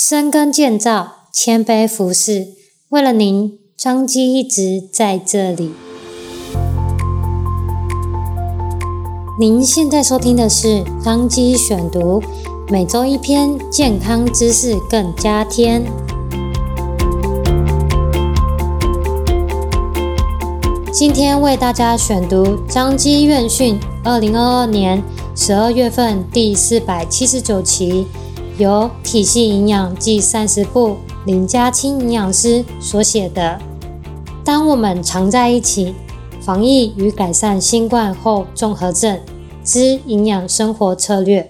[0.00, 2.50] 深耕建造，谦卑服侍，
[2.90, 5.72] 为了您，彰基一直在这里。
[9.40, 12.22] 您现在收听的是彰基选读，
[12.68, 15.84] 每周一篇健康知识更加添。
[20.92, 25.02] 今天为大家选读张基院讯二零二二年
[25.34, 28.06] 十二月份第四百七十九期。
[28.58, 33.60] 由体系营养暨膳食部林嘉清营养师所写的
[34.44, 35.94] 《当我们常在一起：
[36.40, 39.20] 防疫与改善新冠后综合症
[39.64, 41.42] 之营养生活策略》。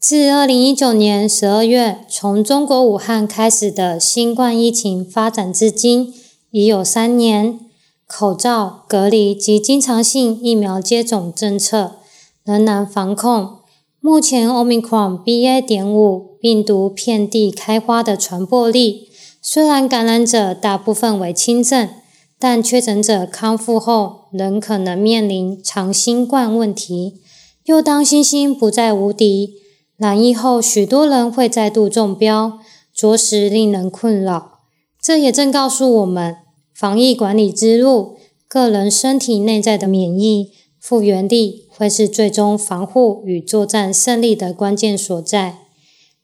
[0.00, 6.14] 自二零一九年十二月从中国武汉开始的新冠疫情发展至今，
[6.50, 7.60] 已有三年。
[8.06, 11.96] 口罩、隔离及经常性疫苗接种政策
[12.44, 13.61] 仍难防控。
[14.04, 15.64] 目前，Omicron BA.
[15.64, 19.08] 点五病毒遍地开花的传播力，
[19.40, 21.88] 虽然感染者大部分为轻症，
[22.36, 27.20] 但确诊者康复后仍可能面临长新冠问题。
[27.66, 29.50] 又当星星不再无敌，
[29.96, 32.58] 染疫后许多人会再度中标，
[32.92, 34.58] 着实令人困扰。
[35.00, 36.38] 这也正告诉我们，
[36.74, 38.16] 防疫管理之路，
[38.48, 40.50] 个人身体内在的免疫
[40.82, 41.62] 复原力。
[41.74, 45.60] 会是最终防护与作战胜利的关键所在。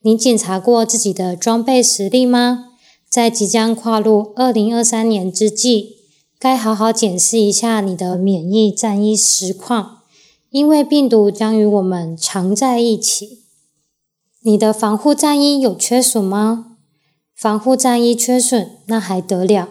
[0.03, 2.67] 你检查过自己的装备实力吗？
[3.09, 5.97] 在即将跨入二零二三年之际，
[6.39, 10.03] 该好好检视一下你的免疫战衣实况，
[10.51, 13.41] 因为病毒将与我们常在一起。
[14.43, 16.77] 你的防护战衣有缺损吗？
[17.35, 19.71] 防护战衣缺损，那还得了？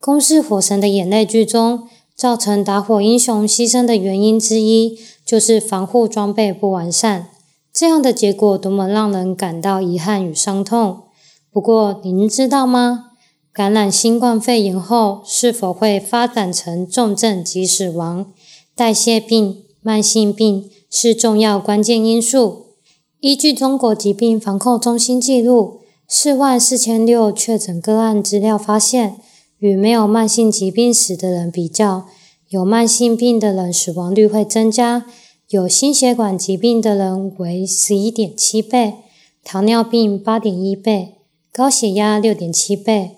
[0.00, 1.88] 公视《火神的眼泪》剧中。
[2.18, 7.28] 造成打火英雄牺牲的原因之一，就是防护装备不完善。
[7.72, 11.04] 这样的结果多么让人感到遗憾与伤痛。
[11.52, 13.12] 不过，您知道吗？
[13.52, 18.26] 感染新冠肺炎后，是否会发展成重症及死亡？
[18.74, 22.66] 代谢病、慢性病是重要关键因素。
[23.20, 29.20] 依据中国疾病防控中心记录，四万四千六确诊个案资料发现。
[29.58, 32.06] 与没有慢性疾病史的人比较，
[32.48, 35.06] 有慢性病的人死亡率会增加，
[35.48, 38.94] 有心血管疾病的人为十一点七倍，
[39.42, 41.16] 糖尿病八点一倍，
[41.52, 43.16] 高血压六点七倍，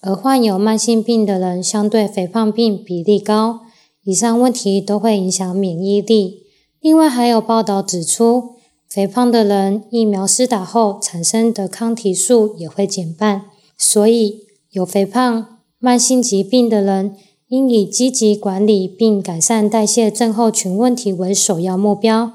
[0.00, 3.60] 而患有慢性病的人相对肥胖病比例高。
[4.04, 6.44] 以上问题都会影响免疫力。
[6.80, 8.54] 另外还有报道指出，
[8.88, 13.42] 肥胖的人疫苗施打后产生的抗体数也会减半，
[13.76, 15.59] 所以有肥胖。
[15.82, 17.16] 慢性疾病的人
[17.48, 22.34] 应以积极管理并改善代谢症候群问题为首要目标。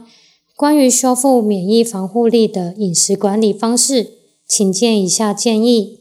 [0.55, 4.13] 关于修复免疫防护力的饮食管理方式，
[4.47, 5.99] 请见以下建议：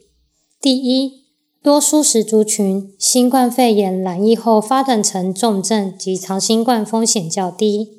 [0.60, 1.24] 第一，
[1.62, 7.93] 多蔬食族群，新冠肺炎染疫后发展成重症及长新冠风险较低。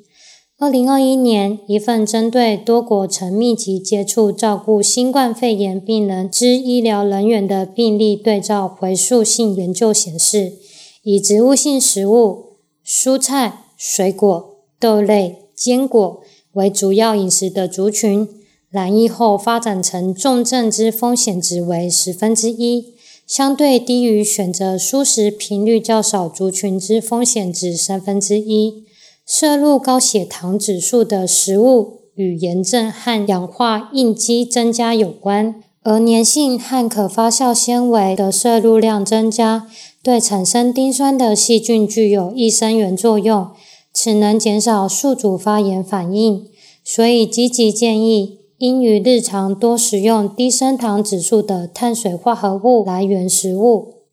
[0.58, 10.54] 二零二一年，一份针对多国曾密集接触照顾新冠肺炎病人之医疗人员的病例对照回溯性研究显示，
[11.02, 16.22] 以植物性食物、蔬菜、水果、豆类、坚果
[16.54, 18.26] 为主要饮食的族群，
[18.70, 22.94] 染疫后发展成重症之风险值为十分之一，
[23.26, 28.85] 相对低于选择蔬食频率较少族群之风险值三分之一。
[29.26, 39.66] 摄入高血糖指数的食物与炎症和氧化应激增加有关，而粘性和可发酵纤维的摄入量增加，
[40.00, 43.48] 对产生丁酸的细菌具有益生元作用，
[43.92, 46.46] 此能减少宿主发炎反应。
[46.84, 54.04] 所以积极建议应于日常多食用低升糖指数的碳水化合物来源食物。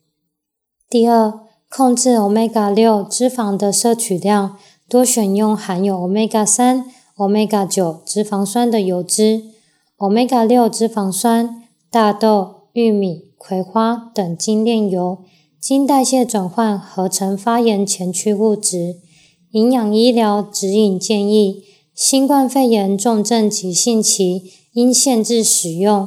[0.90, 1.32] 第二，
[1.70, 4.56] 控制 Omega 六脂肪的摄取量。
[4.94, 6.84] 多选用含有 Omega 三、
[7.16, 9.42] Omega 九脂肪酸的油脂
[9.98, 15.18] ，Omega 六脂肪酸、大豆、玉米、葵花等精炼油，
[15.60, 19.00] 经代谢转换合成发炎前驱物质。
[19.50, 26.06] 营养医疗指引建议，新冠肺炎重症急性期应限制使用。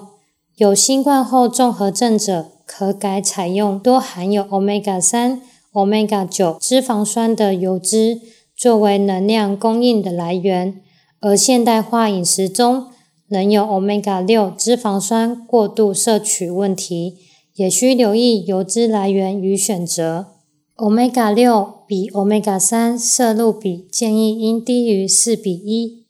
[0.56, 5.41] 有新冠后综合症者，可改采用多含有 Omega 三、
[5.73, 8.21] Omega 九脂肪酸的油脂。
[8.57, 10.81] 作为能量供应的来源，
[11.19, 12.88] 而现代化饮食中
[13.27, 17.13] 仍有 Omega 六脂肪酸过度摄取问题，
[17.56, 20.27] 也需留意油脂来源与选择。
[20.75, 26.06] Omega 六比 Omega 三摄入比建议应低于四比一。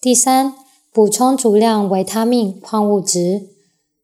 [0.00, 0.54] 第三，
[0.92, 3.48] 补充足量维他命、矿物质。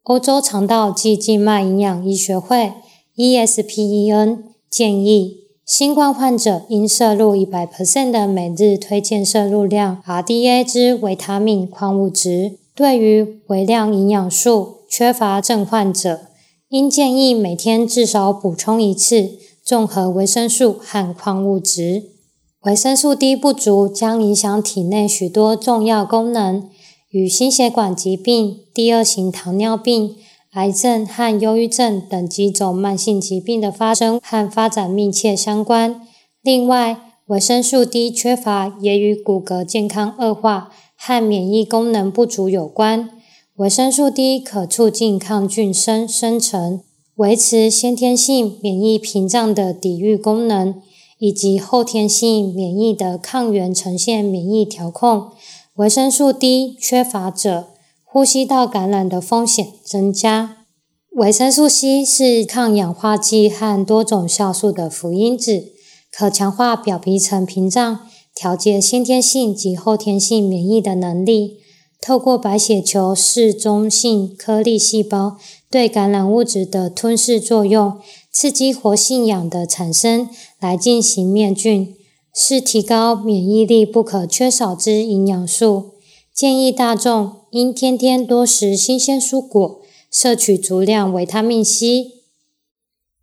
[0.04, 2.72] 欧洲肠道暨静脉营养医学会
[3.16, 4.38] （ESPEN）
[4.70, 12.56] 建议，新冠患者应摄入100%的每日推荐摄入量 （RDA） 之维他命、矿物质。
[12.74, 16.20] 对于微量营养素缺乏症患者，
[16.70, 19.32] 应建议每天至少补充一次
[19.62, 22.04] 综合维生素和矿物质。
[22.62, 26.66] 维生素 D 不足将影响体内许多重要功能，
[27.10, 30.16] 与心血管疾病、第二型糖尿病、
[30.58, 36.00] 癌症和忧郁症等几种慢性疾病的发生和发展密切相关。
[36.42, 36.96] 另外，
[37.26, 43.08] 维生素 D 缺乏也与骨骼健康恶化和免疫功能不足有关。
[43.54, 46.80] 维生素 D 可促进抗菌生生成，
[47.14, 50.82] 维持先天性免疫屏障的抵御功能，
[51.20, 55.28] 以及后天性免疫的抗原呈现免疫调控。
[55.76, 57.68] 维生素 D 缺乏者，
[58.10, 60.64] 呼吸道感染的风险增加。
[61.14, 65.72] 维生素 C 是抗氧化剂和多种酵素的辅因子，
[66.10, 68.00] 可强化表皮层屏障，
[68.34, 71.58] 调节先天性及后天性免疫的能力。
[72.00, 75.36] 透过白血球嗜中性颗粒细胞
[75.70, 77.98] 对感染物质的吞噬作用，
[78.32, 80.30] 刺激活性氧的产生
[80.60, 81.94] 来进行灭菌，
[82.34, 85.97] 是提高免疫力不可缺少之营养素。
[86.38, 92.12] 建议大众应天天多食新鲜蔬果，摄取足量维他命 C。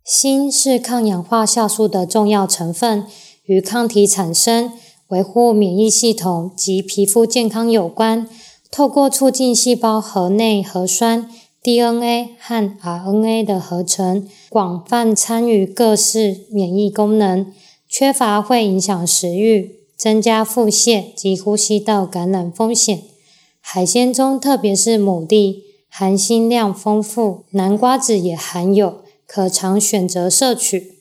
[0.04, 3.06] 锌是抗氧化酵素的重要成分，
[3.46, 4.70] 与抗体产生、
[5.08, 8.28] 维护免疫系统及皮肤健康有关。
[8.70, 11.30] 透过促进细胞核内核酸、
[11.62, 17.50] DNA 和 RNA 的合成，广泛参与各式免疫功能。
[17.88, 23.02] 缺乏会影响食欲，增加腹泻及呼吸道感染风险。
[23.60, 30.98] 海鲜中，特别是牡蛎，含锌量丰富，南瓜子也含有，可常选择摄取。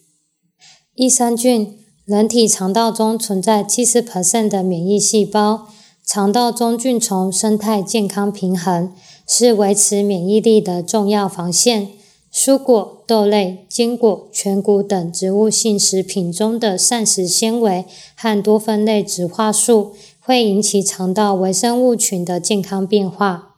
[0.96, 5.68] 益生菌，人体肠道中存在70%的免疫细胞。
[6.08, 8.94] 肠道中菌丛生态健康平衡，
[9.28, 11.90] 是维持免疫力的重要防线。
[12.36, 23.56] 蔬果、豆类、坚果、全谷等植物性食品中的膳食纤维和多酚类植化素，会引起肠道微生物群的健康变化。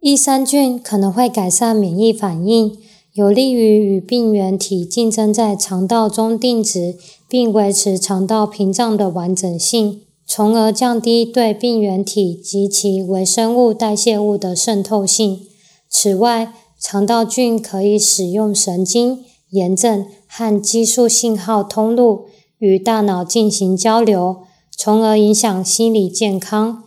[0.00, 2.76] 益生菌可能会改善免疫反应，
[3.14, 6.96] 有利于与病原体竞争在肠道中定植，
[7.26, 10.02] 并维持肠道屏障的完整性。
[10.26, 15.40] 从而降低对病原体及其微生物代谢物的渗透性。
[15.88, 22.26] 此外，肠道菌可以使用神经、炎症和激素信号通路
[22.58, 26.84] 与大脑进行交流，从而影响心理健康。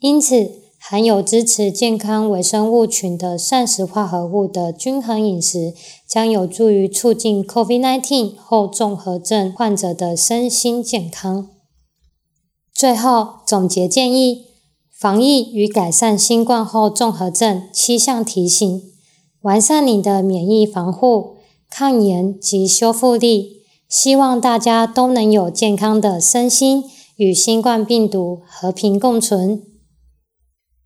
[0.00, 5.74] 因此，含有支持健康微生物群的膳食化合物的均衡饮食，
[6.08, 11.48] 将有助于促进 COVID-19 后综合症患者的身心健康。
[12.74, 14.46] 最后总结建议：
[14.90, 18.82] 防疫与改善新冠后综合症七项提醒，
[19.42, 21.36] 完善你的免疫防护、
[21.70, 23.60] 抗炎及修复力。
[23.88, 26.84] 希望大家都能有健康的身心，
[27.16, 29.62] 与新冠病毒和平共存。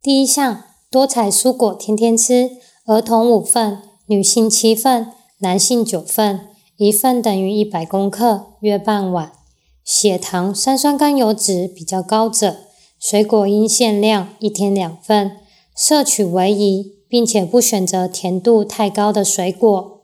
[0.02, 2.52] 第一项，多采蔬果天天吃，
[2.86, 5.08] 儿童五份，女性七份，
[5.40, 9.32] 男性九份，一份等于一百公克，约半碗。
[9.84, 12.56] 血糖、三酸甘油酯比较高者，
[12.98, 15.32] 水果应限量一天两份，
[15.76, 20.02] 摄取为宜，并且不选择甜度太高的水果。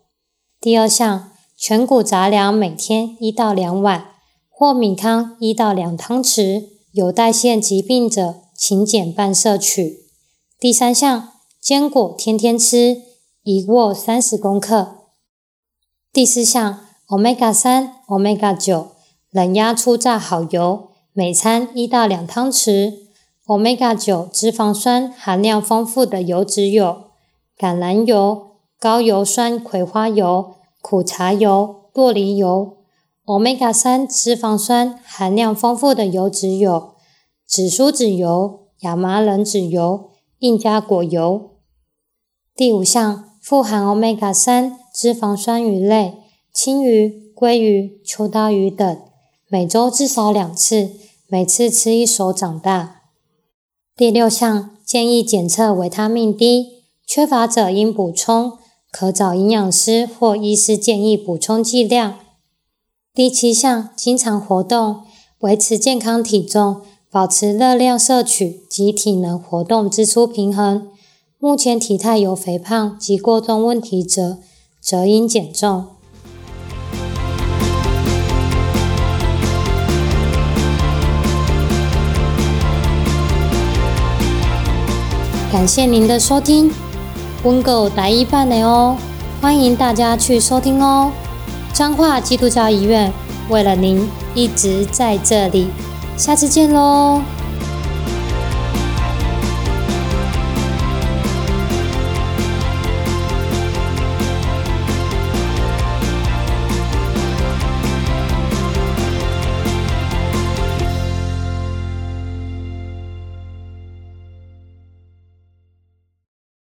[0.61, 4.13] 第二项，全谷杂粮每天一到两碗，
[4.49, 10.05] 或米汤一到两汤匙，有代谢疾病者请减半摄取。
[10.61, 13.03] 第三项，坚果天天吃，
[13.43, 14.99] 一握三十公克。
[16.13, 18.93] 第四项，Omega 三、Omega 九。
[19.33, 23.10] 冷压初榨好油，每餐一到两汤匙。
[23.51, 27.07] Omega 九脂肪酸含量丰富的油脂有
[27.59, 32.77] 橄榄油、高油酸葵花油、苦茶油、酪梨油。
[33.27, 36.93] Omega 三脂肪酸含量丰富的油脂有
[37.45, 41.57] 紫苏籽油、亚麻仁籽油、印加果油。
[42.55, 46.19] 第五项，富含 Omega 三脂肪酸鱼类，
[46.53, 48.97] 青鱼、鲑鱼、秋刀鱼等。
[49.49, 50.91] 每周至少两次，
[51.27, 53.00] 每次吃一手长大。
[54.01, 58.55] 第六项建议检测维他命 D，缺乏者应补充，
[58.91, 62.15] 可找营养师或医师建议补充剂量。
[63.13, 65.03] 第七项经常活动，
[65.41, 66.81] 维持健康体重，
[67.11, 70.89] 保持热量摄取及体能活动支出平衡。
[71.39, 74.39] 目前体态有肥胖及过重问题者，
[74.81, 75.85] 则应减重。
[85.53, 86.71] 感谢您的收听，
[87.43, 88.97] 温狗来一半了哦，
[89.41, 91.11] 欢迎大家去收听哦。
[91.73, 93.13] 彰化基督教医院
[93.49, 95.67] 为了您一直在这里，
[96.17, 97.21] 下次见喽。